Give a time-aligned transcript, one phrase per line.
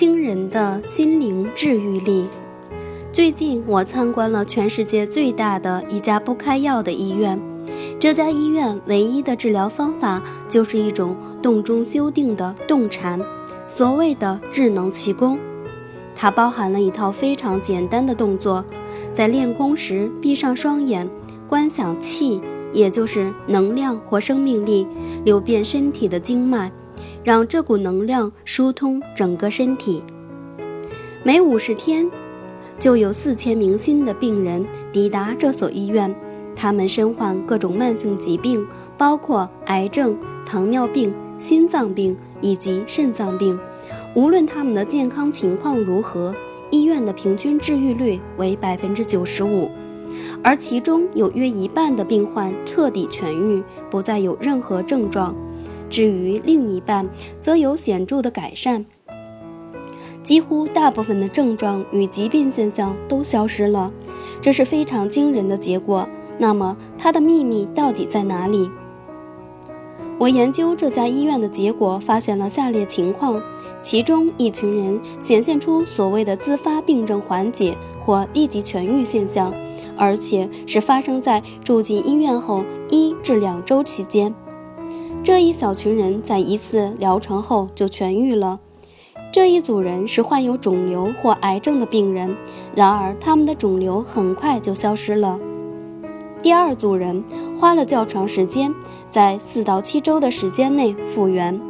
[0.00, 2.26] 惊人的心灵治愈力。
[3.12, 7.38] 最近我参观了全世界最大的一家不开药的医院，
[7.98, 13.20] 这家医院唯一的治疗方法就是一种洞中修定的洞禅，
[13.68, 15.38] 所谓的智能气功。
[16.14, 18.64] 它包含了一套非常简单的动作，
[19.12, 21.06] 在练功时闭上双眼，
[21.46, 22.40] 观想气，
[22.72, 24.86] 也就是能量或生命力
[25.26, 26.72] 流遍身体的经脉。
[27.22, 30.02] 让这股能量疏通整个身体。
[31.22, 32.10] 每五十天，
[32.78, 36.14] 就有四千名新的病人抵达这所医院。
[36.56, 38.66] 他们身患各种慢性疾病，
[38.98, 43.58] 包括癌症、糖尿病、心脏病以及肾脏病。
[44.14, 46.34] 无论他们的健康情况如何，
[46.70, 49.70] 医院的平均治愈率为百分之九十五，
[50.42, 55.34] 而其中有约一半的病患彻底痊愈，不再有任何症状。
[55.90, 57.06] 至于另一半，
[57.40, 58.86] 则有显著的改善，
[60.22, 63.92] 几乎大部分的症状与疾病现象都消失了，
[64.40, 66.08] 这是非常惊人的结果。
[66.38, 68.70] 那么，它的秘密到底在哪里？
[70.18, 73.42] 我研究这家医院的结果发现了下列情况：
[73.82, 79.52] 其中一群人显现出所谓的自发病症缓解或立即痊愈现象，
[79.98, 84.34] 而且是发生在住进医院后一至两周期间。
[85.22, 88.58] 这一小群人在一次疗程后就痊愈了。
[89.30, 92.34] 这一组人是患有肿瘤或癌症的病人，
[92.74, 95.38] 然而他们的肿瘤很快就消失了。
[96.42, 97.22] 第二组人
[97.58, 98.74] 花了较长时间，
[99.10, 101.60] 在四到七周的时间内复原。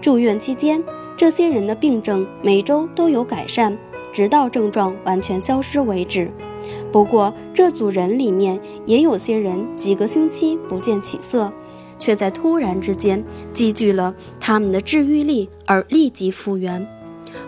[0.00, 0.82] 住院期间，
[1.16, 3.78] 这些人的病症每周都有改善，
[4.12, 6.30] 直到症状完全消失为止。
[6.90, 11.52] 不过，这组人里面也有些人几个星期不见起色。
[12.06, 13.20] 却在突然之间
[13.52, 16.86] 积聚了他们的治愈力，而立即复原，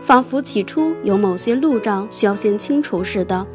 [0.00, 3.46] 仿佛起初有某些路障需要先清除似的。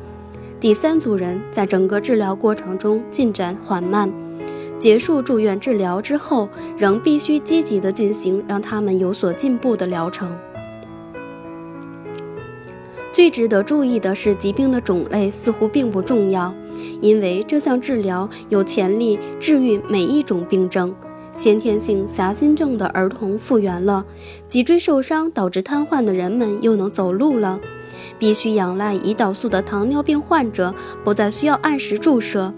[0.61, 4.09] 第三组人在整个治疗过程中进展缓慢，
[4.80, 6.47] 结束住院治疗之后，
[6.77, 10.33] 仍必须积极地进行让他们有所进步的疗程。
[13.11, 16.55] 最值得注意的是，疾病的种类似乎并不重要。
[17.02, 20.94] 因为这项治疗有潜力治愈每一种病症。
[21.32, 24.05] 先天性狭心症的儿童复原了，
[24.48, 27.60] 脊椎受伤导致瘫痪的人们又能走路了。
[28.20, 30.73] 必须仰赖胰岛素的糖尿病患者
[31.04, 32.54] 不再需要按时注射。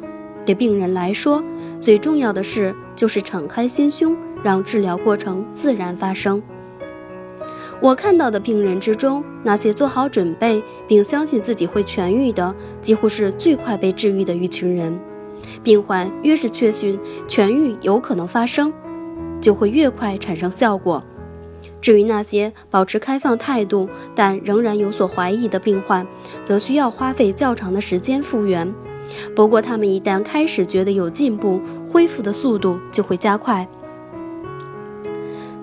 [0.45, 1.41] 对病人来说，
[1.79, 6.41] 最重要的事就是敞开心胸，让治疗过程自然发生。
[7.81, 14.97] 我看到的病人之中，那些做好准备并相信自己会痊愈的，几乎是最快被治愈的一群人。
[15.61, 18.73] 病患越是确信痊愈有可能发生，
[19.39, 21.03] 就会越快产生效果。
[21.81, 26.07] 至于那些保持开放态度但仍然有所怀疑的病患，
[26.43, 28.73] 则需要花费较长的时间复原。
[29.35, 33.67] 不过，他们一旦开始觉得有进步，恢复的速度就会加快。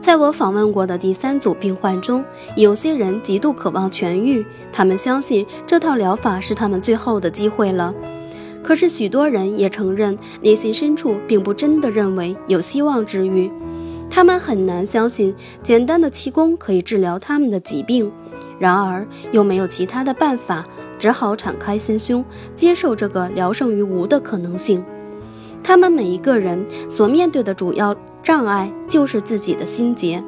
[0.03, 2.25] 在我访问过的第三组病患中，
[2.57, 7.95] 有些人极度渴望痊愈，他们相信这套疗法是他们最后的机会了。
[8.65, 13.49] 可是，许多人也承认，内心深处并不真的认为有希望治愈。
[14.11, 15.33] 他们很难相信
[15.63, 18.11] 简单的气功可以治疗他们的疾病，
[18.59, 20.67] 然而又没有其他的办法，
[20.99, 22.25] 只好敞开心胸，
[22.57, 24.84] 接受这个聊胜于无的可能性。
[25.63, 27.97] 他们每一个人所面对的主要。
[28.22, 30.22] 障碍就是自己的心结。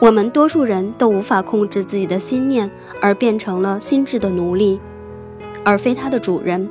[0.00, 2.70] 我们多数人都无法控制自己的心念，
[3.00, 4.80] 而变成了心智的奴隶，
[5.64, 6.68] 而非它的主人。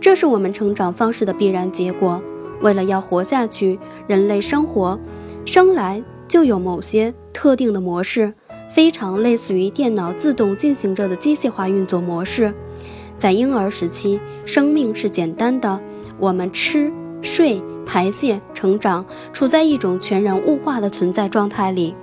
[0.00, 2.22] 这是我们成长方式的必然结果。
[2.60, 4.98] 为了要活下去，人类生活
[5.44, 8.32] 生来就有某些特定的模式，
[8.70, 12.52] 非常类似于电脑自动进行着的机械化运作模式。
[13.16, 15.80] 在婴儿时期，生命是简单的，
[16.18, 16.92] 我们吃
[17.22, 17.60] 睡。
[17.88, 21.94] 排泄、成长，处在一种全然物化的存在状态里。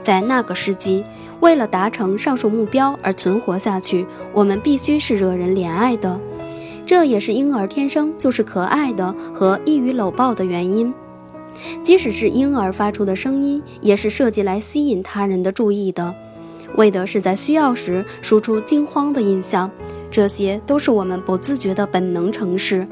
[0.00, 1.02] 在那个时期，
[1.40, 6.20] 为了达成上述目标而存活下去，我们必须是惹人怜爱的。
[6.86, 10.94] 这也是婴儿天生就是可爱的和易于搂抱的原因。
[11.82, 16.14] 即使是婴儿发出的声音，也是设计来吸引他人的注意的，
[16.76, 19.70] 为的是在需要时输出惊慌的印象。
[20.10, 22.86] 这些都是我们不自觉的本能程式。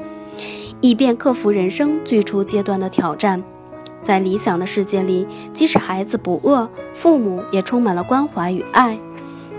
[0.83, 3.41] 以便克服人生最初阶段的挑战，
[4.01, 8.99] 在理想的世界里，即使孩子不饿，父母也充满了关怀与爱。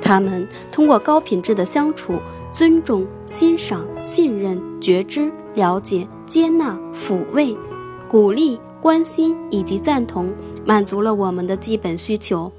[0.03, 2.19] 他们通过高品质的相处、
[2.53, 7.57] 尊重、欣赏、信任、觉知、了解、接纳、抚慰、
[8.07, 10.31] 鼓励、关心以及赞同，
[10.67, 12.53] 满足了我们的基本需求。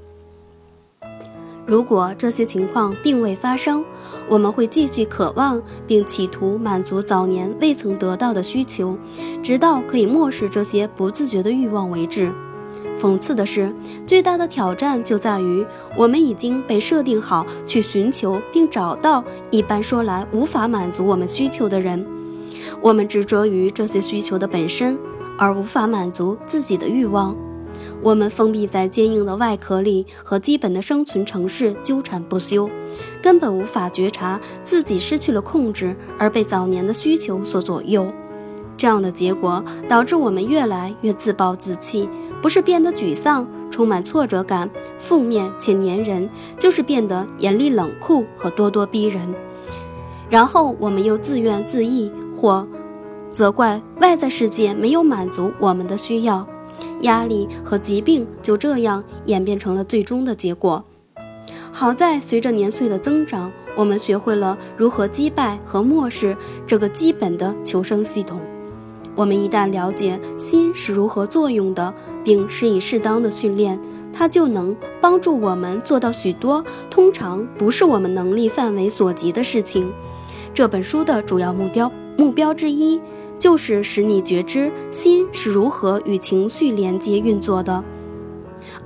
[1.66, 3.84] 如果这些情况并未发生，
[4.28, 8.96] 我们会继续渴望并企图满足早年未曾得到的需求，
[9.42, 12.32] 直到可以漠视这些不自觉的欲望为止。
[13.00, 13.74] 讽刺的是，
[14.06, 15.66] 最大的挑战就在于
[15.96, 22.06] 我们已经被设定好去寻求并找到一般说来无法满足我们需求的人。
[22.80, 24.96] 我们执着于这些需求的本身，
[25.36, 27.36] 而无法满足自己的欲望。
[28.02, 32.70] 我们封闭在坚硬的外壳里，和基本的生存程式纠缠不休，
[33.22, 38.06] 根本无法觉察自己失去了控制，而被早年的需求所左右。
[38.76, 42.08] 这样的结果导致我们越来越自暴自弃，
[42.42, 46.28] 不是变得沮丧、充满挫折感、负面且粘人，
[46.58, 49.34] 就是变得严厉冷酷和咄咄逼人。
[50.28, 52.68] 然后我们又自怨自艾，或
[53.30, 56.46] 责怪外在世界没有满足我们的需要。
[57.02, 60.84] 压力和疾病就这样演变成了最终的结果。
[61.70, 68.40] 好在随着年岁的增长，我们学会了如何击败和漠视这个基本的求生系统。
[69.14, 71.92] 我们一旦了解心是如何作用的，
[72.24, 73.78] 并施以适当的训练，
[74.12, 79.92] 它就能帮助我们做到许多通常不是我们能力范围所及的事情。
[80.54, 83.00] 这本书的主要目标目标之一。
[83.38, 87.84] 就是使你觉知心是如何与情绪连接运作的，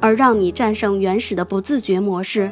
[0.00, 2.50] 而让你战胜原始的不自觉模式。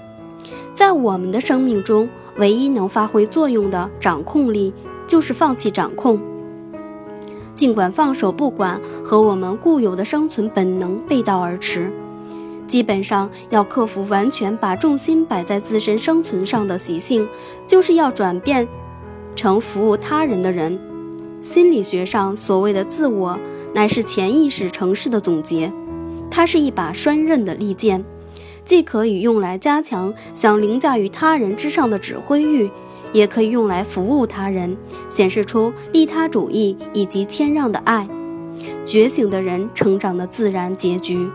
[0.73, 4.73] 在我们的生命中，唯一能发挥作用的掌控力，
[5.07, 6.21] 就是放弃掌控。
[7.55, 11.93] 尽管放手不管和我们固有的生存本能背道而驰，
[12.69, 17.29] 基本上要克服完全把重心摆在自身生存上的习性，
[17.67, 18.69] 就是要转变
[19.35, 20.79] 成服务他人的人。
[21.41, 23.39] 心理学上所谓的自我，
[23.75, 25.73] 乃是潜意识城市的总结。
[26.31, 28.05] 它是一把双刃的利剑，
[28.65, 32.71] 既可以用来加强想凌驾于他人之上的指挥欲，
[33.13, 34.77] 也可以用来服务他人，
[35.09, 38.09] 显示出利他主义以及谦让的爱。
[38.85, 41.29] 觉醒的人成长的自然结局。